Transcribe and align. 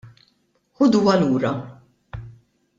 Ħuduha 0.79 1.15
lura! 1.25 1.53